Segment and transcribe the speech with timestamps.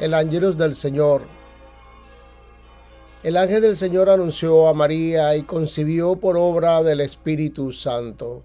[0.00, 1.24] el ángel del Señor.
[3.22, 8.42] El ángel del Señor anunció a María y concibió por obra del Espíritu Santo.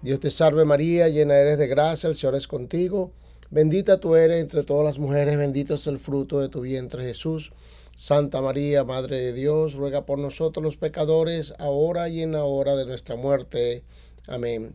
[0.00, 3.12] Dios te salve María, llena eres de gracia, el Señor es contigo.
[3.50, 7.52] Bendita tú eres entre todas las mujeres, bendito es el fruto de tu vientre Jesús.
[7.94, 12.76] Santa María, Madre de Dios, ruega por nosotros los pecadores, ahora y en la hora
[12.76, 13.84] de nuestra muerte.
[14.26, 14.74] Amén.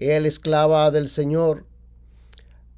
[0.00, 1.64] El esclava del Señor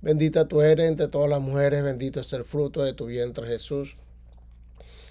[0.00, 3.96] Bendita tú eres entre todas las mujeres, bendito es el fruto de tu vientre Jesús.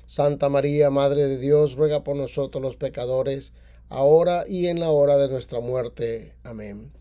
[0.05, 3.51] Santa María, Madre de Dios, ruega por nosotros los pecadores,
[3.89, 6.35] ahora y en la hora de nuestra muerte.
[6.43, 6.93] Amén.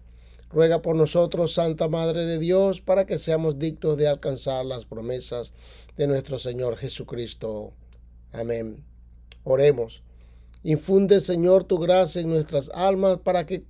[0.51, 5.55] Ruega por nosotros, Santa Madre de Dios, para que seamos dignos de alcanzar las promesas
[5.97, 7.73] de nuestro Señor Jesucristo.
[8.33, 8.85] Amén.
[9.45, 10.03] Oremos.
[10.65, 13.65] Infunde, Señor, tu gracia en nuestras almas para que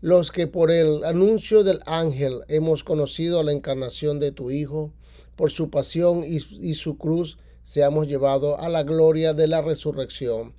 [0.00, 4.92] los que por el anuncio del ángel hemos conocido la encarnación de tu Hijo,
[5.36, 10.54] por su pasión y, su cruz, seamos llevados a la gloria de la resurrección.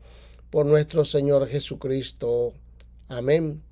[0.50, 2.54] Por nuestro Señor Jesucristo.
[3.10, 3.64] Amén.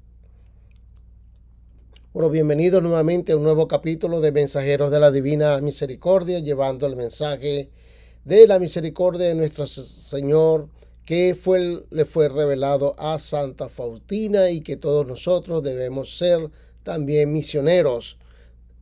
[2.12, 6.96] Bueno, bienvenidos nuevamente a un nuevo capítulo de Mensajeros de la Divina Misericordia, llevando el
[6.96, 7.70] mensaje
[8.24, 10.70] de la misericordia de nuestro Señor
[11.06, 16.50] que fue, le fue revelado a Santa Faustina y que todos nosotros debemos ser
[16.84, 18.18] también misioneros.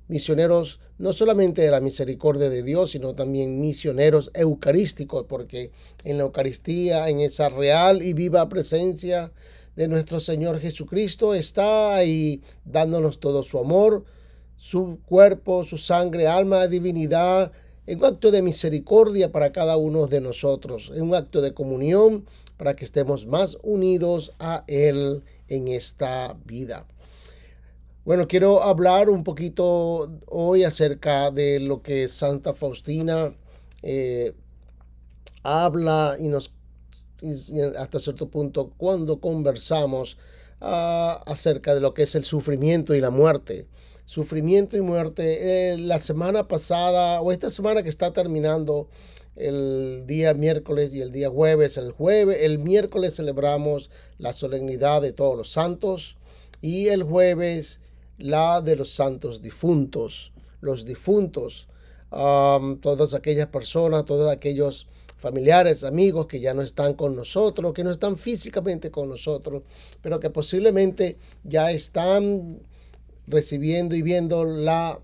[0.08, 5.72] Misioneros no solamente de la misericordia de Dios, sino también misioneros eucarísticos, porque
[6.06, 9.32] en la Eucaristía, en esa real y viva presencia
[9.76, 14.06] de nuestro Señor Jesucristo, está ahí dándonos todo su amor,
[14.56, 17.52] su cuerpo, su sangre, alma, divinidad,
[17.86, 22.26] en un acto de misericordia para cada uno de nosotros, en un acto de comunión
[22.58, 26.88] para que estemos más unidos a Él en esta vida.
[28.06, 33.34] Bueno, quiero hablar un poquito hoy acerca de lo que Santa Faustina
[33.82, 34.34] eh,
[35.44, 36.54] habla y nos
[37.78, 40.18] hasta cierto punto cuando conversamos
[40.60, 43.68] ah, acerca de lo que es el sufrimiento y la muerte
[44.06, 45.74] sufrimiento y muerte.
[45.74, 48.88] Eh, la semana pasada o esta semana que está terminando
[49.36, 55.12] el día miércoles y el día jueves, el jueves, el miércoles celebramos la solemnidad de
[55.12, 56.18] todos los santos
[56.62, 57.82] y el jueves
[58.18, 60.32] la de los santos difuntos,
[60.62, 61.68] los difuntos,
[62.10, 64.88] todas aquellas personas, todos aquellos
[65.18, 69.64] familiares, amigos que ya no están con nosotros, que no están físicamente con nosotros,
[70.02, 72.60] pero que posiblemente ya están
[73.28, 75.00] recibiendo y viendo la,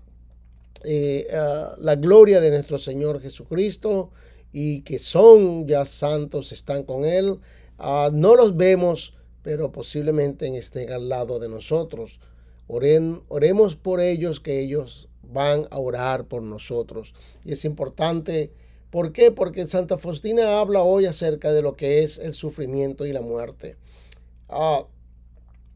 [0.84, 4.10] eh, ah, la gloria de nuestro Señor Jesucristo
[4.52, 7.38] y que son ya santos, están con Él.
[7.78, 12.20] Ah, no los vemos, pero posiblemente estén al lado de nosotros.
[12.66, 17.14] Oremos por ellos, que ellos van a orar por nosotros.
[17.44, 18.52] Y es importante,
[18.90, 19.30] ¿por qué?
[19.32, 23.76] Porque Santa Faustina habla hoy acerca de lo que es el sufrimiento y la muerte.
[24.48, 24.84] Ah,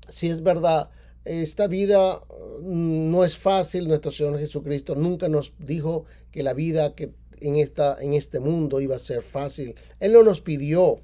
[0.09, 0.91] si es verdad,
[1.25, 2.21] esta vida
[2.62, 3.89] mm, no es fácil.
[3.89, 8.81] Nuestro Señor Jesucristo nunca nos dijo que la vida que en, esta, en este mundo
[8.81, 9.75] iba a ser fácil.
[10.01, 11.01] Él no nos pidió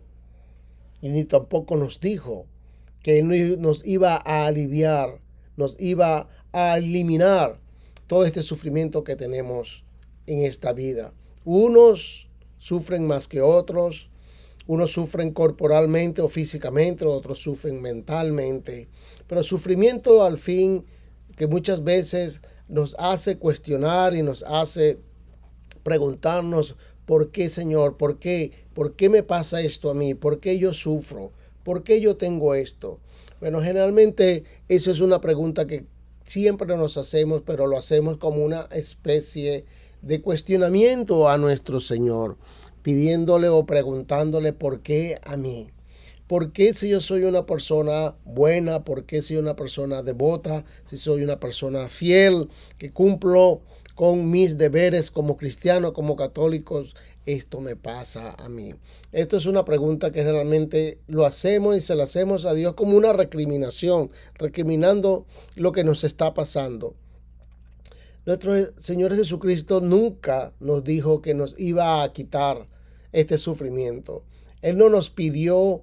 [1.01, 2.47] y ni tampoco nos dijo
[3.03, 5.21] que Él nos iba a aliviar,
[5.57, 7.61] nos iba a eliminar
[8.07, 9.85] todo este sufrimiento que tenemos
[10.27, 11.15] en esta vida.
[11.45, 12.29] Unos
[12.59, 14.10] sufren más que otros,
[14.71, 18.89] unos sufren corporalmente o físicamente, otros sufren mentalmente.
[19.27, 20.85] Pero sufrimiento al fin
[21.37, 25.01] que muchas veces nos hace cuestionar y nos hace
[25.83, 27.97] preguntarnos, ¿por qué Señor?
[27.97, 28.53] ¿Por qué?
[28.73, 30.15] ¿Por qué me pasa esto a mí?
[30.15, 31.33] ¿Por qué yo sufro?
[31.65, 33.01] ¿Por qué yo tengo esto?
[33.41, 35.85] Bueno, generalmente eso es una pregunta que
[36.23, 39.65] siempre nos hacemos, pero lo hacemos como una especie
[40.01, 42.37] de cuestionamiento a nuestro Señor
[42.83, 45.71] pidiéndole o preguntándole por qué a mí.
[46.27, 48.85] ¿Por qué si yo soy una persona buena?
[48.85, 50.65] ¿Por qué si soy una persona devota?
[50.85, 52.49] Si soy una persona fiel,
[52.79, 53.63] que cumplo
[53.97, 56.95] con mis deberes como cristiano, como católicos,
[57.27, 58.75] esto me pasa a mí.
[59.13, 62.97] Esto es una pregunta que generalmente lo hacemos y se la hacemos a Dios como
[62.97, 66.95] una recriminación, recriminando lo que nos está pasando.
[68.27, 72.69] Nuestro Señor Jesucristo nunca nos dijo que nos iba a quitar
[73.13, 74.25] este sufrimiento.
[74.61, 75.83] Él no nos pidió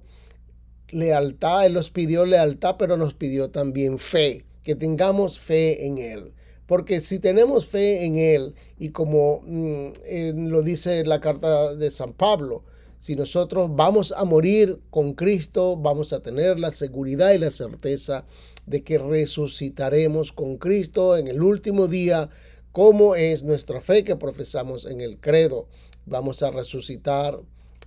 [0.90, 6.32] lealtad, Él nos pidió lealtad, pero nos pidió también fe, que tengamos fe en Él.
[6.66, 12.12] Porque si tenemos fe en Él, y como mm, lo dice la carta de San
[12.12, 12.62] Pablo,
[12.98, 18.26] si nosotros vamos a morir con Cristo, vamos a tener la seguridad y la certeza
[18.68, 22.28] de que resucitaremos con Cristo en el último día,
[22.72, 25.68] como es nuestra fe que profesamos en el credo.
[26.06, 27.40] Vamos a resucitar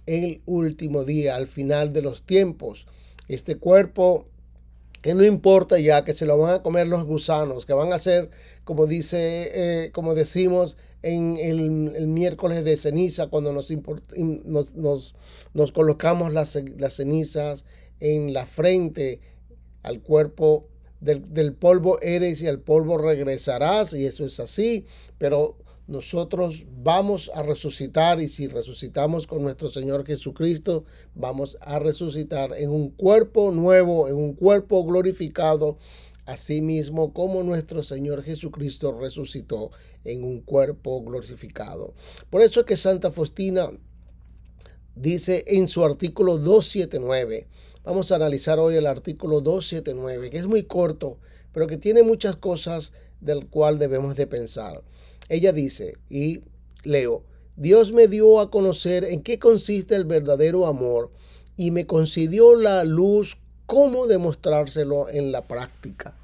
[0.05, 2.87] el último día, al final de los tiempos.
[3.27, 4.25] Este cuerpo
[5.01, 7.99] que no importa ya que se lo van a comer los gusanos, que van a
[7.99, 8.29] ser,
[8.63, 15.15] como dice, eh, como decimos en el, miércoles de ceniza, cuando nos, nos,
[15.53, 17.65] nos, colocamos las, las, cenizas
[17.99, 19.21] en la frente
[19.81, 20.67] al cuerpo,
[21.01, 24.85] del, del polvo eres y al polvo regresarás, y eso es así,
[25.17, 25.57] pero
[25.87, 32.69] nosotros vamos a resucitar y si resucitamos con nuestro Señor Jesucristo, vamos a resucitar en
[32.69, 35.77] un cuerpo nuevo, en un cuerpo glorificado,
[36.25, 39.71] así mismo como nuestro Señor Jesucristo resucitó
[40.05, 41.93] en un cuerpo glorificado.
[42.29, 43.69] Por eso es que Santa Faustina
[44.95, 47.47] dice en su artículo 279,
[47.83, 51.17] vamos a analizar hoy el artículo 279, que es muy corto,
[51.51, 54.83] pero que tiene muchas cosas del cual debemos de pensar.
[55.29, 56.43] Ella dice, y
[56.83, 57.23] leo,
[57.55, 61.11] Dios me dio a conocer en qué consiste el verdadero amor
[61.57, 66.17] y me concedió la luz cómo demostrárselo en la práctica.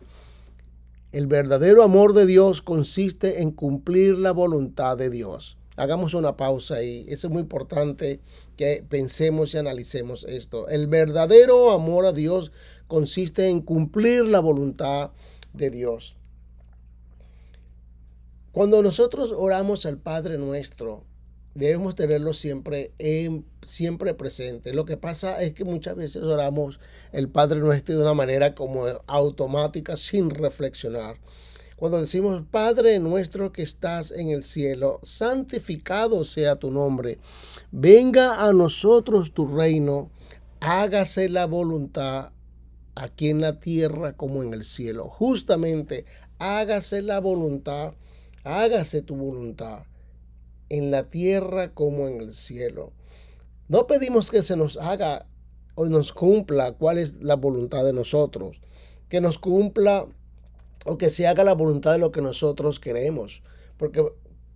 [1.12, 5.57] El verdadero amor de Dios consiste en cumplir la voluntad de Dios.
[5.77, 7.06] Hagamos una pausa ahí.
[7.07, 8.19] Eso es muy importante
[8.57, 10.68] que pensemos y analicemos esto.
[10.68, 12.51] El verdadero amor a Dios
[12.88, 15.12] consiste en cumplir la voluntad
[15.54, 16.18] de Dios.
[18.51, 21.04] Cuando nosotros oramos al Padre nuestro,
[21.54, 24.74] debemos tenerlo siempre, en, siempre presente.
[24.74, 26.80] Lo que pasa es que muchas veces oramos
[27.12, 31.18] el Padre nuestro de una manera como automática, sin reflexionar.
[31.77, 37.19] Cuando decimos, Padre nuestro que estás en el cielo, santificado sea tu nombre,
[37.71, 40.12] venga a nosotros tu reino,
[40.59, 42.33] hágase la voluntad
[42.95, 45.07] aquí en la tierra como en el cielo.
[45.07, 46.06] Justamente,
[46.39, 47.94] hágase la voluntad
[48.47, 49.83] hágase tu voluntad
[50.69, 52.94] en la tierra como en el cielo.
[53.68, 55.27] No pedimos que se nos haga
[55.75, 58.62] o nos cumpla cuál es la voluntad de nosotros,
[59.09, 60.07] que nos cumpla
[60.88, 63.44] o que se haga la voluntad de lo que nosotros queremos,
[63.78, 64.04] porque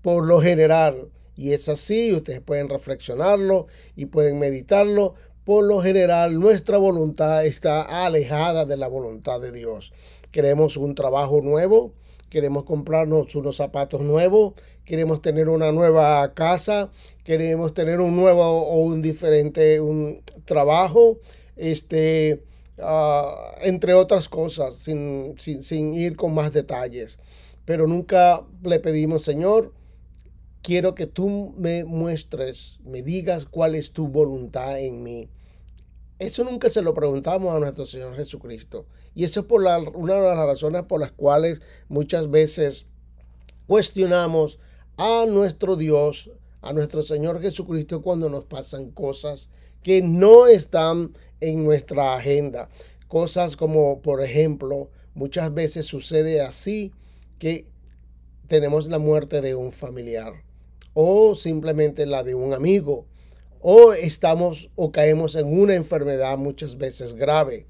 [0.01, 5.13] por lo general, y es así, ustedes pueden reflexionarlo y pueden meditarlo,
[5.43, 9.91] por lo general nuestra voluntad está alejada de la voluntad de Dios.
[10.31, 11.93] Queremos un trabajo nuevo,
[12.29, 14.53] queremos comprarnos unos zapatos nuevos,
[14.85, 16.89] queremos tener una nueva casa,
[17.23, 21.19] queremos tener un nuevo o un diferente un trabajo,
[21.57, 22.43] este,
[22.81, 27.19] ah, entre otras cosas, sin, sin ir con más detalles.
[27.65, 29.73] Pero nunca le pedimos, Señor,
[30.61, 35.29] quiero que tú me muestres, me digas cuál es tu voluntad en mí.
[36.19, 38.85] Eso nunca se lo preguntamos a nuestro Señor Jesucristo.
[39.15, 42.85] Y eso es por la, una de las razones por las cuales muchas veces
[43.65, 44.59] cuestionamos
[44.97, 46.29] a nuestro Dios,
[46.61, 49.49] a nuestro Señor Jesucristo cuando nos pasan cosas
[49.81, 52.69] que no están en nuestra agenda.
[53.07, 56.93] Cosas como, por ejemplo, muchas veces sucede así
[57.37, 57.65] que
[58.47, 60.43] tenemos la muerte de un familiar
[60.93, 63.05] o simplemente la de un amigo
[63.59, 67.67] o estamos o caemos en una enfermedad muchas veces grave.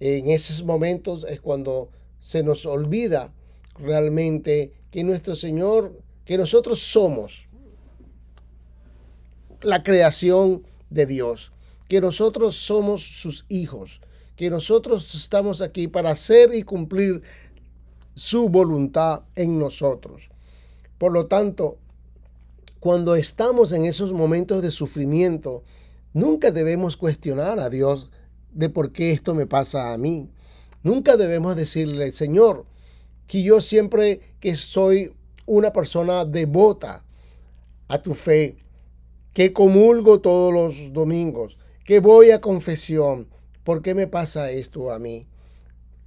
[0.00, 3.32] En esos momentos es cuando se nos olvida
[3.78, 7.48] realmente que nuestro Señor, que nosotros somos
[9.60, 11.52] la creación de Dios,
[11.88, 14.00] que nosotros somos sus hijos,
[14.36, 17.22] que nosotros estamos aquí para hacer y cumplir
[18.14, 20.28] su voluntad en nosotros.
[20.98, 21.78] Por lo tanto,
[22.80, 25.64] cuando estamos en esos momentos de sufrimiento,
[26.12, 28.10] nunca debemos cuestionar a Dios
[28.52, 30.30] de por qué esto me pasa a mí.
[30.82, 32.66] Nunca debemos decirle, Señor,
[33.26, 35.12] que yo siempre que soy
[35.46, 37.04] una persona devota
[37.88, 38.56] a tu fe,
[39.32, 43.28] que comulgo todos los domingos, que voy a confesión,
[43.64, 45.26] ¿por qué me pasa esto a mí?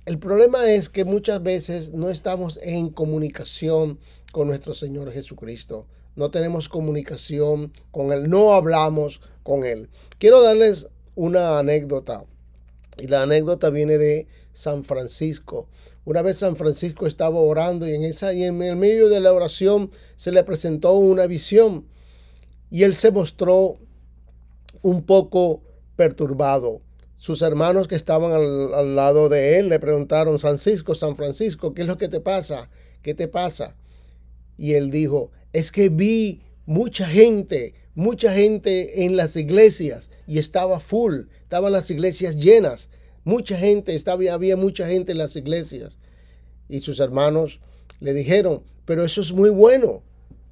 [0.05, 3.97] El problema es que muchas veces no estamos en comunicación
[4.31, 9.89] con nuestro Señor Jesucristo no tenemos comunicación con Él, no hablamos con Él.
[10.19, 12.25] Quiero darles una anécdota
[12.99, 15.67] y la anécdota viene de San Francisco.
[16.05, 19.33] Una vez San Francisco estaba orando y en, esa, y en el medio de la
[19.33, 21.87] oración se le presentó una visión
[22.69, 23.79] y él se mostró
[24.83, 25.63] un poco
[26.01, 26.81] perturbado.
[27.13, 31.87] Sus hermanos que estaban al, lado de él le preguntaron, Francisco, San Francisco, ¿qué es
[31.87, 32.71] lo que te pasa?
[33.03, 33.75] ¿Qué te pasa?
[34.57, 40.79] Y él dijo, es que vi mucha gente, mucha gente en las iglesias y estaba
[40.79, 42.89] full, estaban las iglesias llenas,
[43.23, 45.99] mucha gente, estaba, había mucha gente en las iglesias.
[46.67, 47.59] Y sus hermanos
[47.99, 50.01] le dijeron, pero eso es muy bueno,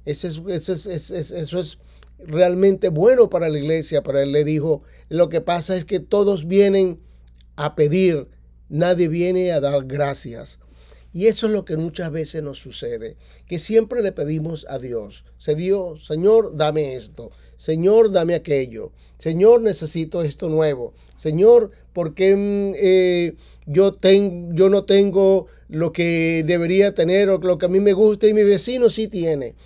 [0.04, 1.78] eso es, eso es, eso es
[2.26, 4.02] realmente bueno para la iglesia.
[4.02, 7.00] Pero él le dijo, lo que pasa es que todos vienen
[7.56, 8.28] a pedir,
[8.68, 10.58] nadie viene a dar gracias.
[11.12, 13.16] Y eso es lo que muchas veces nos sucede,
[13.48, 19.60] que siempre le pedimos a Dios, se dio, Señor, dame esto, Señor, dame aquello, Señor,
[19.60, 23.34] necesito esto nuevo, Señor, porque mm, eh,
[23.66, 28.28] yo, yo no tengo lo que debería tener o lo que a mí me gusta
[28.28, 29.56] y mi vecino sí tiene?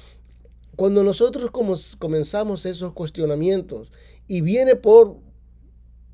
[0.76, 1.50] Cuando nosotros
[1.98, 3.92] comenzamos esos cuestionamientos
[4.26, 5.18] y viene por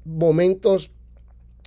[0.05, 0.90] momentos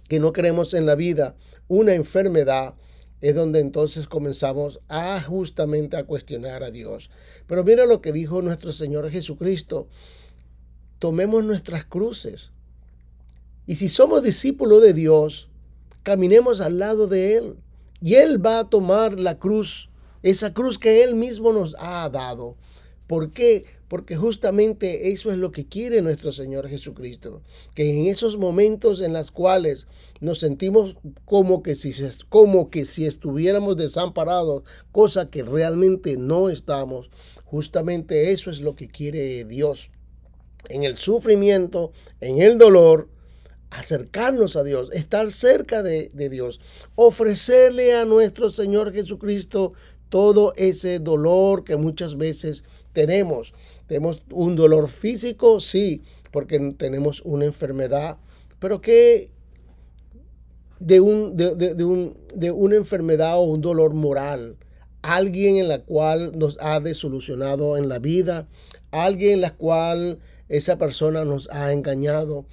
[0.07, 1.35] que no queremos en la vida,
[1.67, 2.75] una enfermedad,
[3.21, 7.09] es donde entonces comenzamos a justamente a cuestionar a Dios.
[7.47, 9.87] Pero mira lo que dijo nuestro Señor Jesucristo.
[10.99, 12.51] Tomemos nuestras cruces.
[13.65, 15.49] Y si somos discípulos de Dios,
[16.03, 17.55] caminemos al lado de Él.
[18.01, 19.89] Y Él va a tomar la cruz,
[20.21, 22.57] esa cruz que Él mismo nos ha dado.
[23.07, 23.65] ¿Por qué?
[23.87, 27.41] Porque justamente eso es lo que quiere nuestro Señor Jesucristo.
[27.75, 29.87] Que en esos momentos en los cuales
[30.19, 30.95] nos sentimos
[31.25, 31.93] como que si,
[32.29, 37.09] como que si estuviéramos desamparados, cosa que realmente no estamos,
[37.43, 39.91] justamente eso es lo que quiere Dios.
[40.69, 41.91] En el sufrimiento,
[42.21, 43.09] en el dolor,
[43.69, 46.61] acercarnos a Dios, estar cerca de, de Dios,
[46.95, 49.73] ofrecerle a nuestro Señor Jesucristo
[50.09, 53.53] todo ese dolor que muchas veces tenemos.
[53.87, 58.17] Tenemos un dolor físico, sí, porque tenemos una enfermedad,
[58.59, 59.31] pero que
[60.79, 64.57] de, un, de, un, de una enfermedad o un dolor moral,
[65.01, 68.47] alguien en la cual nos ha desolucionado en la vida,
[68.91, 70.19] alguien en la cual
[70.49, 72.45] esa persona nos ha engañado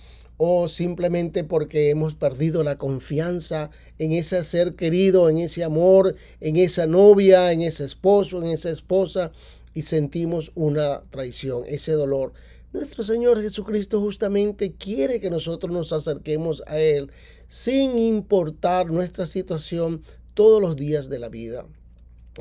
[0.43, 6.57] o simplemente porque hemos perdido la confianza en ese ser querido, en ese amor, en
[6.57, 9.33] esa novia, en ese esposo, en esa esposa
[9.75, 12.33] y sentimos una traición, ese dolor.
[12.73, 17.11] Nuestro Señor Jesucristo justamente quiere que nosotros nos acerquemos a Él
[17.49, 20.03] sin importar nuestra situación
[20.35, 21.67] todos los días de la vida.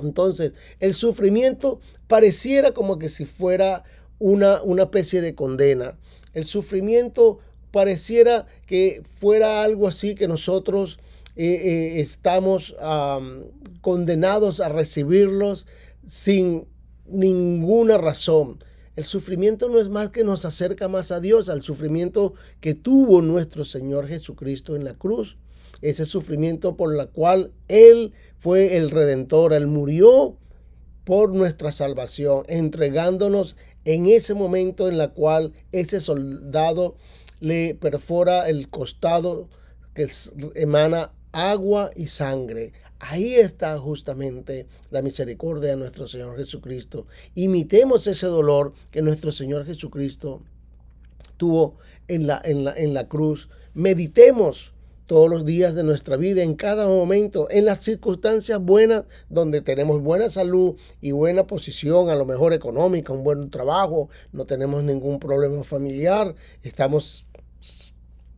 [0.04, 3.84] Entonces, el sufrimiento pareciera como que si fuera
[4.20, 5.98] una, una especie de condena.
[6.34, 7.40] El sufrimiento
[7.72, 11.00] pareciera que fuera algo así que nosotros
[11.36, 12.76] eh, eh, estamos
[13.82, 15.66] condenados a recibirlos
[16.06, 16.66] sin
[17.12, 18.64] ninguna razón.
[18.96, 23.22] El sufrimiento no es más que nos acerca más a Dios, al sufrimiento que tuvo
[23.22, 25.38] nuestro Señor Jesucristo en la cruz.
[25.82, 30.38] Ese sufrimiento por la cual Él fue el redentor, Él murió
[31.06, 36.96] por nuestra salvación, entregándonos en ese momento en la cual ese soldado
[37.40, 39.50] le perfora el costado
[39.94, 40.08] que
[40.56, 42.74] emana agua y sangre.
[43.00, 47.08] Ahí está justamente la misericordia de nuestro Señor Jesucristo.
[47.36, 50.42] Imitemos ese dolor que nuestro Señor Jesucristo
[51.38, 53.50] tuvo en la, en la, en la cruz.
[53.74, 54.74] Meditemos
[55.10, 60.04] todos los días de nuestra vida, en cada momento, en las circunstancias buenas, donde tenemos
[60.04, 65.20] buena salud y buena posición, a lo mejor económica, un buen trabajo, no tenemos ningún
[65.20, 67.26] problema familiar, estamos,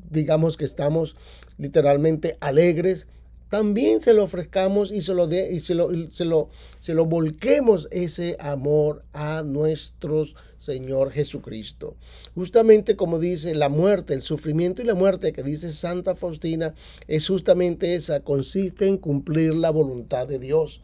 [0.09, 1.17] digamos que estamos
[1.61, 3.05] literalmente alegres,
[3.49, 6.49] también se lo ofrezcamos y se lo, y se lo, se lo,
[6.79, 10.25] se lo volquemos ese amor a nuestro
[10.57, 11.95] Señor Jesucristo.
[12.33, 16.73] Justamente como dice la muerte, el sufrimiento y la muerte que dice Santa Faustina
[17.07, 20.81] es justamente esa, consiste en cumplir la voluntad de Dios.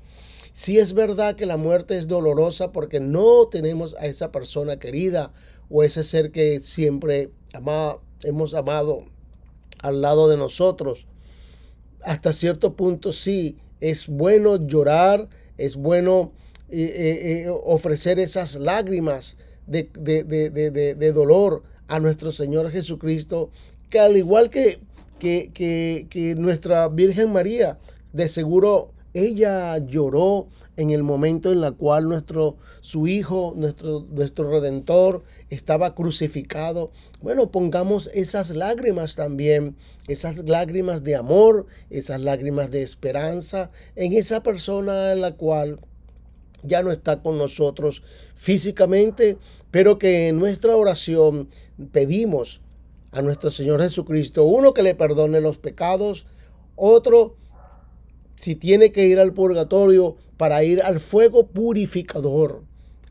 [0.53, 5.31] Si es verdad que la muerte es dolorosa porque no tenemos a esa persona querida
[5.69, 7.31] o ese ser que siempre
[8.23, 9.05] hemos amado
[9.81, 11.07] al lado de nosotros,
[12.03, 16.31] hasta cierto punto sí, es bueno llorar, es bueno
[16.69, 23.51] eh, eh, eh, ofrecer esas lágrimas de, de, dolor a nuestro Señor Jesucristo,
[23.89, 24.79] que al igual que,
[25.19, 27.77] que, que nuestra Virgen María,
[28.13, 34.49] de seguro ella lloró en el momento en el cual nuestro, su Hijo, nuestro, nuestro
[34.49, 36.91] Redentor, estaba crucificado.
[37.21, 39.75] Bueno, pongamos esas lágrimas también,
[40.07, 45.79] esas lágrimas de amor, esas lágrimas de esperanza en esa persona en la cual
[46.61, 48.03] ya no está con nosotros
[48.35, 49.37] físicamente,
[49.71, 51.49] pero que en nuestra oración
[51.91, 52.61] pedimos
[53.11, 56.27] a nuestro Señor Jesucristo, uno que le perdone los pecados,
[56.75, 57.35] otro
[58.35, 62.63] si tiene que ir al purgatorio para ir al fuego purificador,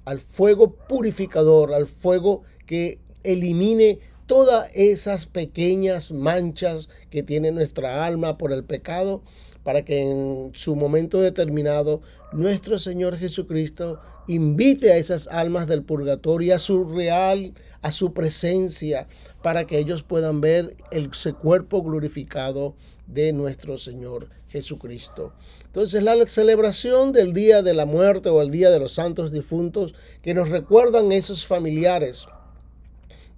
[0.04, 8.38] al fuego purificador, al fuego que elimine todas esas pequeñas manchas que tiene nuestra alma
[8.38, 9.22] por el pecado,
[9.62, 12.00] para que en su momento determinado
[12.32, 19.08] nuestro Señor Jesucristo invite a esas almas del purgatorio a su real, a su presencia,
[19.42, 22.74] para que ellos puedan ver ese cuerpo glorificado
[23.06, 25.32] de nuestro Señor Jesucristo.
[25.64, 29.94] Entonces la celebración del día de la muerte o el día de los santos difuntos
[30.22, 32.26] que nos recuerdan esos familiares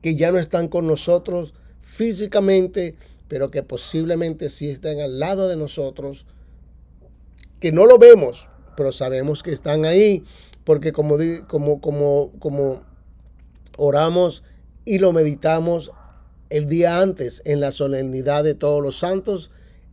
[0.03, 2.95] que ya no están con nosotros físicamente,
[3.27, 6.27] pero que posiblemente sí están al lado de nosotros,
[7.61, 8.47] que no lo vemos,
[8.77, 10.25] pero sabemos que están ahí,
[10.65, 11.17] porque como,
[11.49, 12.83] como, como, como
[13.77, 14.45] oramos
[14.85, 15.91] y lo meditamos
[16.51, 19.51] el día antes en la solemnidad de todos los santos,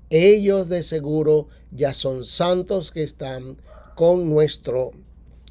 [0.09, 3.57] ellos de seguro ya son santos que están
[3.95, 4.91] con nuestro,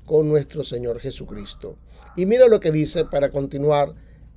[0.07, 1.77] con nuestro Señor Jesucristo.
[2.17, 3.95] Y mira lo que dice para continuar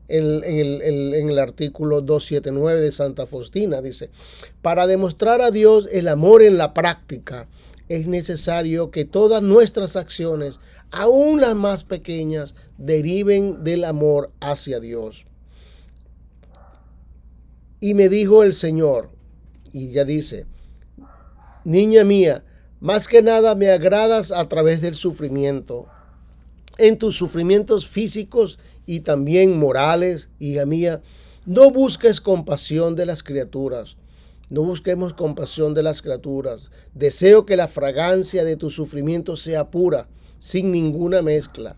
[0.07, 3.81] en, el, en el artículo 279 de Santa Faustina.
[3.81, 4.09] Dice,
[4.61, 7.47] para demostrar a Dios el amor en la práctica,
[7.89, 10.59] es necesario que todas nuestras acciones,
[10.91, 15.25] aun las más pequeñas, deriven del amor hacia Dios.
[17.79, 19.09] Y me dijo el Señor,
[19.73, 20.45] y ya dice,
[21.63, 22.43] niña mía,
[22.79, 25.87] más que nada me agradas a través del sufrimiento.
[26.77, 31.01] En tus sufrimientos físicos y también morales, hija mía,
[31.45, 33.97] no busques compasión de las criaturas.
[34.49, 36.71] No busquemos compasión de las criaturas.
[36.93, 40.07] Deseo que la fragancia de tu sufrimiento sea pura,
[40.39, 41.75] sin ninguna mezcla.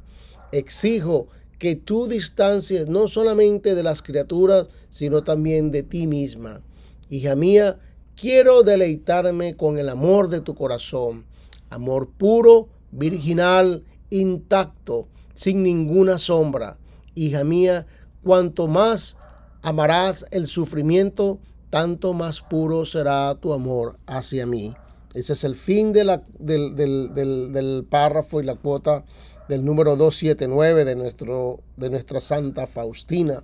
[0.52, 6.62] Exijo que tú distancies no solamente de las criaturas, sino también de ti misma.
[7.10, 7.80] Hija mía,
[8.16, 11.26] quiero deleitarme con el amor de tu corazón,
[11.70, 16.78] amor puro, virginal, intacto, sin ninguna sombra.
[17.16, 17.88] Hija mía,
[18.24, 19.18] cuanto más
[19.62, 24.76] amarás el sufrimiento, tanto más puro será tu amor hacia mí.
[25.14, 29.04] Ese es el fin del, del, párrafo y la cuota
[29.48, 33.44] del número 279 de, nuestro, de nuestra Santa Faustina.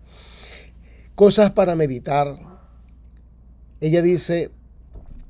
[1.15, 2.54] Cosas para meditar.
[3.81, 4.51] Ella dice,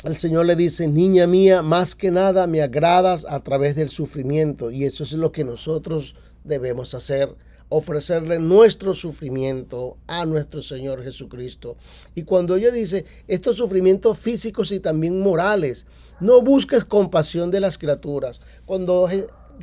[0.03, 4.71] el Señor le dice, niña mía, más que nada me agradas a través del sufrimiento.
[4.71, 7.35] Y eso es lo que nosotros debemos hacer
[7.69, 11.77] ofrecerle nuestro sufrimiento a nuestro Señor Jesucristo.
[12.13, 15.87] Y cuando ella dice estos sufrimientos físicos y también morales,
[16.19, 18.39] no busques compasión de las criaturas.
[18.65, 19.09] Cuando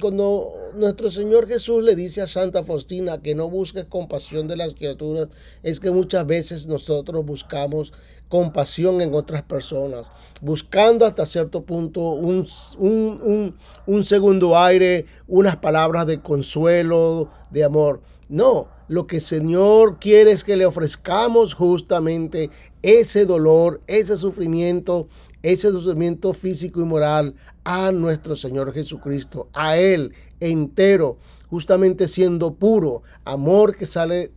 [0.01, 4.75] cuando nuestro Señor Jesús le dice a Santa Faustina que no busques compasión de las
[4.75, 5.29] criaturas,
[5.63, 7.93] es que muchas veces nosotros buscamos
[8.29, 10.07] compasión en otras personas,
[10.41, 12.47] buscando hasta cierto punto un,
[12.79, 18.01] un, segundo aire, unas palabras de consuelo, de amor.
[18.29, 22.49] No, lo que el Señor quiere es que le ofrezcamos justamente
[22.81, 25.09] ese dolor, ese sufrimiento,
[25.43, 31.19] ese sufrimiento físico y moral a nuestro Señor Jesucristo, a Él entero,
[31.51, 34.33] justamente siendo puro, amor que sale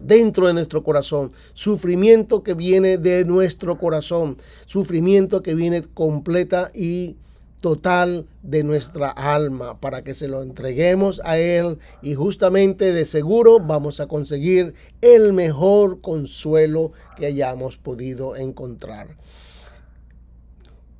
[0.00, 7.16] dentro de nuestro corazón, sufrimiento que viene de nuestro corazón, sufrimiento que viene completa y
[7.60, 13.58] total de nuestra alma para que se lo entreguemos a Él y justamente de seguro
[13.58, 19.08] vamos a conseguir el mejor consuelo que hayamos podido encontrar.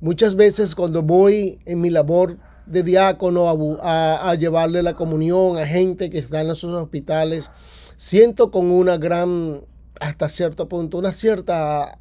[0.01, 3.49] Muchas veces cuando voy en mi labor de diácono
[3.81, 7.49] a, llevarle la comunión a gente que está en los hospitales,
[7.97, 9.65] siento con una gran,
[9.99, 11.99] hasta cierto punto, una cierta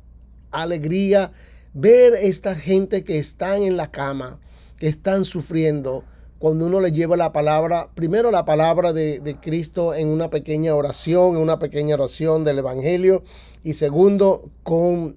[0.52, 1.32] alegría
[1.74, 4.38] ver esta gente que están en la cama,
[4.76, 6.04] que están sufriendo,
[6.38, 10.72] cuando uno le lleva la palabra, primero la palabra de, de, Cristo en una pequeña
[10.72, 13.24] oración, en una pequeña oración del Evangelio,
[13.64, 15.16] y segundo, con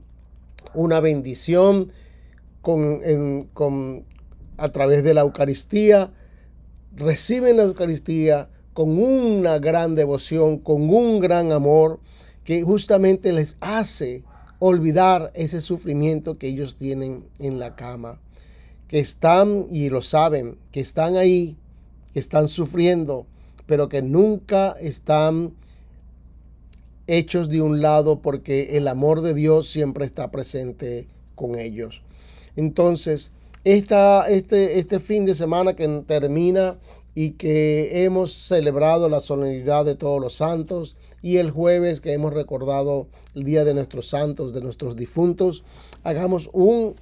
[0.73, 1.91] una bendición
[2.61, 4.05] con,
[4.57, 6.11] a través de la Eucaristía,
[6.95, 11.99] reciben la Eucaristía con una gran devoción, con un gran amor
[12.43, 14.23] que justamente les hace
[14.59, 18.19] olvidar ese sufrimiento que ellos tienen en la cama,
[18.87, 21.57] que están y lo saben, que están ahí,
[22.13, 23.25] que están sufriendo,
[23.65, 25.53] pero que nunca están
[27.07, 32.01] hechos de un lado porque el amor de Dios siempre está presente con ellos.
[32.55, 33.31] Entonces,
[33.63, 36.79] esta, este, este fin de semana que termina
[37.13, 42.33] y que hemos celebrado la solemnidad de todos los santos, y el jueves que hemos
[42.33, 45.63] recordado el día de nuestros santos, de nuestros difuntos,
[46.03, 46.95] hagamos un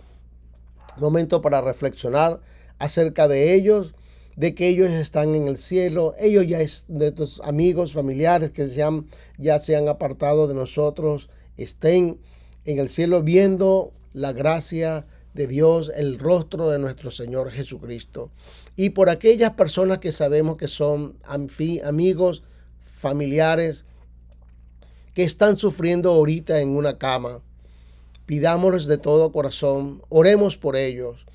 [0.98, 2.42] momento para reflexionar
[2.78, 3.94] acerca de ellos,
[4.36, 8.68] de que ellos están en el cielo, ellos ya es de tus amigos, familiares que
[8.68, 9.08] se han,
[9.38, 12.20] ya se han apartado de nosotros, estén
[12.66, 18.32] en el cielo viendo la gracia de Dios, el rostro de nuestro Señor Jesucristo.
[18.76, 22.44] Y por aquellas personas que sabemos que son amigos,
[22.84, 23.86] familiares,
[25.14, 27.42] que están sufriendo ahorita en una cama,
[28.26, 31.26] pidámosles de todo corazón, oremos por ellos.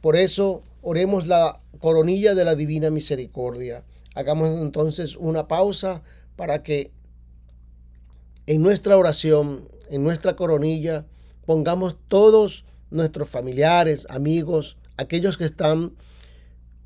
[0.00, 3.84] Por eso, oremos la coronilla de la divina misericordia.
[4.14, 6.02] Hagamos entonces una pausa
[6.36, 6.92] para que
[8.46, 11.06] en nuestra oración, en nuestra coronilla,
[11.44, 15.92] pongamos todos nuestros familiares, amigos, aquellos que están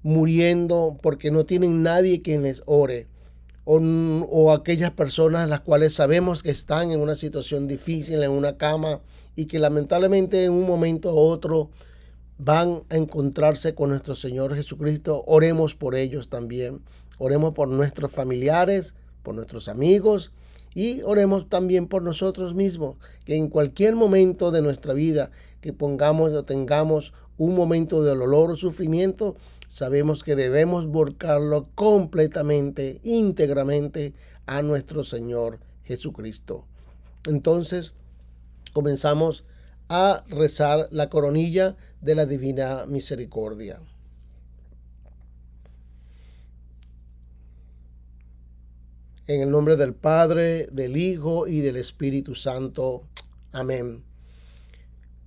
[0.03, 3.09] muriendo porque no tienen nadie quien les ore,
[3.65, 9.01] o, aquellas personas las cuales sabemos que están en una situación difícil, en una cama,
[9.37, 11.71] y que lamentablemente en un momento u otro
[12.37, 15.23] van a encontrarse con nuestro Señor Jesucristo.
[15.27, 16.81] Oremos por ellos también.
[17.19, 20.33] Oremos por nuestros familiares, por nuestros amigos
[20.75, 25.31] y oremos también por nosotros mismos, que en cualquier momento de nuestra vida
[25.61, 29.37] que pongamos o tengamos un momento de dolor o sufrimiento,
[29.69, 34.15] sabemos que debemos volcarlo completamente, íntegramente
[34.47, 36.67] a nuestro Señor Jesucristo.
[37.27, 37.95] Entonces,
[38.73, 39.45] comenzamos
[39.89, 43.81] a rezar la coronilla de la Divina Misericordia.
[49.27, 53.05] En el nombre del Padre, del Hijo y del Espíritu Santo.
[53.53, 54.10] Amén.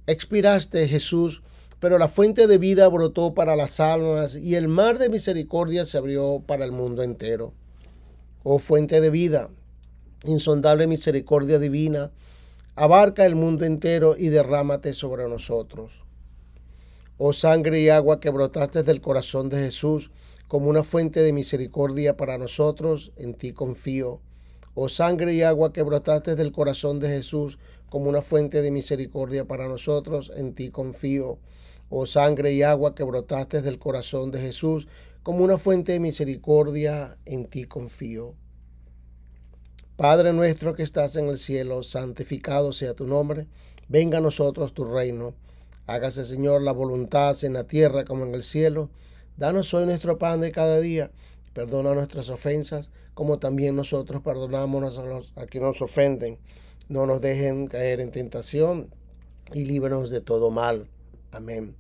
[0.05, 1.43] Expiraste, Jesús,
[1.79, 5.97] pero la fuente de vida brotó para las almas y el mar de misericordia se
[5.97, 7.53] abrió para el mundo entero.
[8.43, 9.49] Oh fuente de vida,
[10.25, 12.11] insondable misericordia divina,
[12.75, 16.03] abarca el mundo entero y derrámate sobre nosotros.
[17.17, 20.11] Oh sangre y agua que brotaste del corazón de Jesús,
[20.49, 24.19] como una fuente de misericordia para nosotros, en ti confío.
[24.75, 27.59] Oh sangre y agua que brotaste del corazón de Jesús,
[27.89, 31.37] como una fuente de misericordia para nosotros, en ti confío.
[31.89, 34.87] Oh sangre y agua que brotaste del corazón de Jesús,
[35.21, 38.35] como una fuente de misericordia, en ti confío.
[39.95, 43.47] Padre nuestro que estás en el cielo, santificado sea tu nombre,
[43.87, 45.35] venga a nosotros tu reino.
[45.85, 48.89] Hágase, Señor, la voluntad en la tierra como en el cielo.
[49.37, 51.11] Danos hoy nuestro pan de cada día.
[51.53, 56.37] Perdona nuestras ofensas, como también nosotros perdonamos a los a quienes nos ofenden.
[56.89, 58.89] No nos dejen caer en tentación
[59.53, 60.87] y líbranos de todo mal.
[61.31, 61.75] Amén.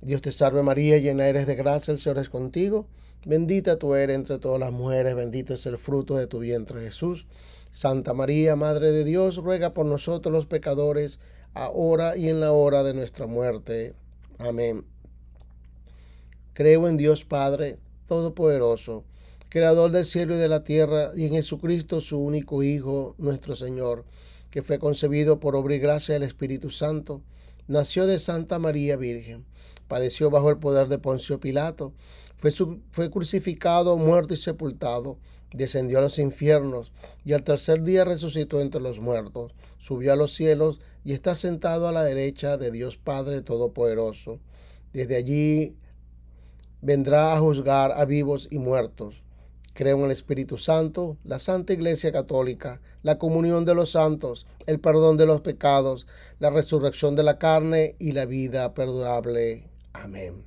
[0.00, 2.86] Dios te salve María, llena eres de gracia, el Señor es contigo.
[3.24, 7.26] Bendita tú eres entre todas las mujeres, bendito es el fruto de tu vientre Jesús.
[7.70, 11.18] Santa María, Madre de Dios, ruega por nosotros los pecadores,
[11.52, 13.94] ahora y en la hora de nuestra muerte.
[14.38, 14.84] Amén.
[16.54, 19.04] Creo en Dios Padre Todopoderoso,
[19.50, 24.04] Creador del cielo y de la tierra, y en Jesucristo, su único Hijo, nuestro Señor,
[24.50, 27.22] que fue concebido por obra y gracia del Espíritu Santo,
[27.66, 29.46] nació de Santa María Virgen,
[29.88, 31.94] padeció bajo el poder de Poncio Pilato,
[32.36, 32.52] fue,
[32.90, 35.16] fue crucificado, muerto y sepultado,
[35.54, 36.92] descendió a los infiernos,
[37.24, 41.88] y al tercer día resucitó entre los muertos, subió a los cielos y está sentado
[41.88, 44.40] a la derecha de Dios Padre Todopoderoso.
[44.92, 45.74] Desde allí
[46.82, 49.22] vendrá a juzgar a vivos y muertos.
[49.78, 54.80] Creo en el Espíritu Santo, la Santa Iglesia Católica, la comunión de los santos, el
[54.80, 56.08] perdón de los pecados,
[56.40, 59.68] la resurrección de la carne y la vida perdurable.
[59.92, 60.42] Amén.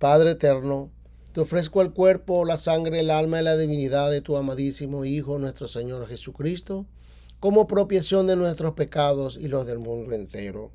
[0.00, 0.90] Padre eterno,
[1.32, 5.38] te ofrezco el cuerpo, la sangre, el alma y la divinidad de tu amadísimo Hijo,
[5.38, 6.84] nuestro Señor Jesucristo,
[7.38, 10.72] como propiación de nuestros pecados y los del mundo entero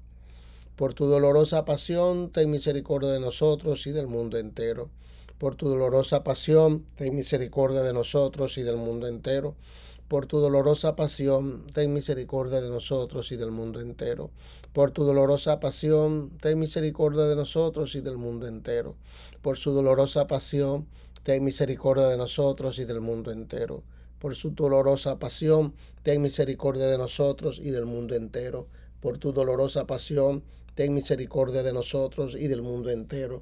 [0.78, 4.90] por tu dolorosa pasión, ten misericordia de nosotros y del mundo entero.
[5.40, 9.56] Por tu dolorosa pasión, ten misericordia de nosotros y del mundo entero.
[10.10, 14.32] Por tu dolorosa pasión, ten misericordia de nosotros y del mundo entero.
[14.74, 18.98] Por tu dolorosa pasión, ten misericordia de nosotros y del mundo entero.
[19.42, 20.88] Por su dolorosa pasión,
[21.24, 23.84] ten misericordia de nosotros y del mundo entero.
[24.20, 25.74] Por su dolorosa pasión,
[26.04, 28.68] ten misericordia de nosotros y del mundo entero.
[29.00, 30.44] Por tu dolorosa pasión,
[30.76, 33.42] ten misericordia de nosotros y del mundo entero.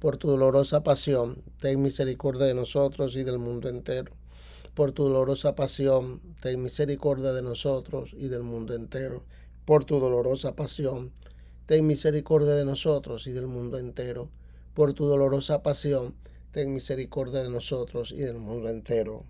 [0.00, 4.12] Por tu dolorosa pasión, ten misericordia de nosotros y del mundo entero.
[4.74, 9.22] Por tu dolorosa pasión, ten misericordia de nosotros y del mundo entero.
[9.64, 11.12] Por tu dolorosa pasión,
[11.66, 14.28] ten misericordia de nosotros y del mundo entero
[14.74, 16.14] por tu dolorosa pasión,
[16.52, 19.24] ten misericordia de nosotros y del mundo entero.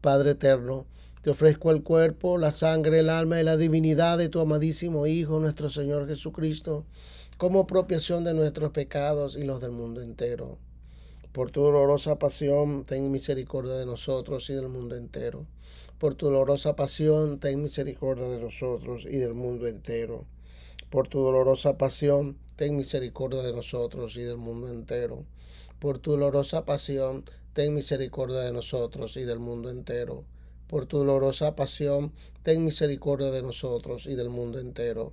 [0.00, 0.84] Padre eterno,
[1.22, 5.38] te ofrezco el cuerpo, la sangre, el alma y la divinidad de tu amadísimo Hijo,
[5.38, 6.84] nuestro Señor Jesucristo,
[7.38, 10.58] como propiación de nuestros pecados y los del mundo entero.
[11.32, 15.46] Por tu dolorosa pasión, ten misericordia de nosotros y del mundo entero.
[15.98, 20.26] Por tu dolorosa pasión, ten misericordia de nosotros y del mundo entero.
[20.90, 25.24] Por tu dolorosa pasión, ten misericordia de nosotros y del mundo entero.
[25.78, 30.24] Por tu dolorosa pasión, ten misericordia de nosotros y del mundo entero.
[30.68, 35.12] Por tu dolorosa pasión, ten misericordia de nosotros y del mundo entero.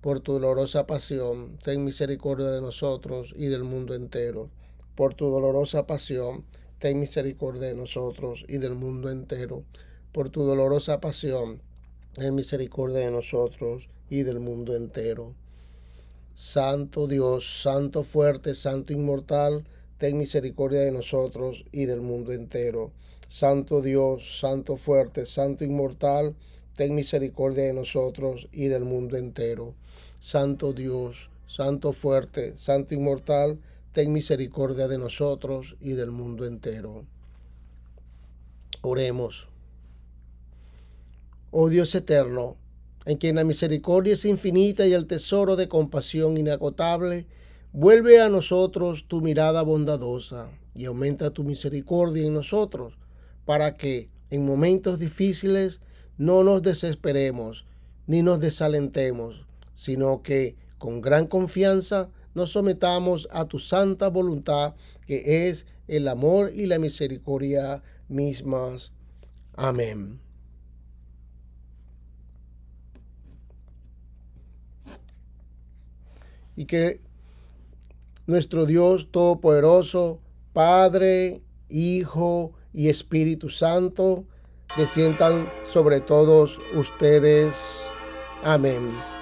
[0.00, 4.50] Por tu dolorosa pasión, ten misericordia de nosotros y del mundo entero.
[4.94, 6.44] Por tu dolorosa pasión,
[6.78, 9.64] ten misericordia de nosotros y del mundo entero.
[10.12, 11.60] Por tu dolorosa pasión,
[12.12, 15.34] ten misericordia de nosotros y del mundo entero.
[16.34, 19.64] Santo Dios, Santo fuerte, Santo inmortal,
[19.98, 22.92] ten misericordia de nosotros y del mundo entero.
[23.28, 26.36] Santo Dios, Santo fuerte, Santo inmortal,
[26.76, 29.74] ten misericordia de nosotros y del mundo entero.
[30.18, 33.58] Santo Dios, Santo fuerte, Santo inmortal,
[33.92, 37.04] ten misericordia de nosotros y del mundo entero.
[38.82, 39.48] Oremos.
[41.50, 42.56] Oh Dios eterno,
[43.06, 47.26] en quien la misericordia es infinita y el tesoro de compasión inagotable,
[47.72, 52.98] vuelve a nosotros tu mirada bondadosa y aumenta tu misericordia en nosotros
[53.44, 55.80] para que en momentos difíciles
[56.18, 57.64] no nos desesperemos
[58.06, 59.45] ni nos desalentemos,
[59.76, 64.74] sino que con gran confianza nos sometamos a tu santa voluntad,
[65.06, 68.94] que es el amor y la misericordia mismas.
[69.54, 70.18] Amén.
[76.56, 77.02] Y que
[78.26, 80.20] nuestro Dios Todopoderoso,
[80.54, 84.24] Padre, Hijo y Espíritu Santo,
[84.74, 87.82] desciendan sobre todos ustedes.
[88.42, 89.15] Amén.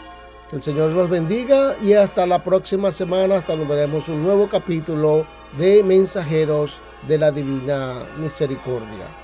[0.53, 5.27] El Señor los bendiga y hasta la próxima semana, hasta nos veremos un nuevo capítulo
[5.59, 9.24] de Mensajeros de la Divina Misericordia.